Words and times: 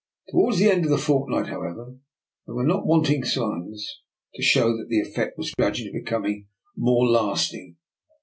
To 0.29 0.35
wards 0.37 0.57
the 0.57 0.67
end 0.71 0.83
of 0.83 0.89
the 0.89 0.97
fortnight, 0.97 1.45
however, 1.45 1.95
there 2.47 2.55
were 2.55 2.63
not 2.65 2.87
wanting 2.87 3.23
signs 3.23 4.01
to 4.33 4.41
show 4.41 4.69
that 4.75 4.87
the 4.89 4.99
ef 4.99 5.13
fect 5.13 5.37
was 5.37 5.53
gradually 5.55 5.91
becoming 5.93 6.47
more 6.75 7.07
lasting. 7.07 7.77